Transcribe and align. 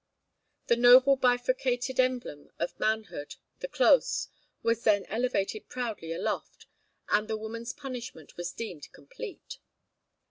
The 0.65 0.75
noble 0.75 1.15
bifurcated 1.15 1.99
emblem 1.99 2.49
of 2.57 2.79
manhood, 2.79 3.35
the 3.59 3.67
clos, 3.67 4.29
was 4.63 4.83
then 4.83 5.05
elevated 5.09 5.69
proudly 5.69 6.11
aloft, 6.11 6.65
and 7.09 7.27
the 7.27 7.37
woman's 7.37 7.71
punishment 7.73 8.35
was 8.35 8.51
deemed 8.51 8.91
complete. 8.93 9.59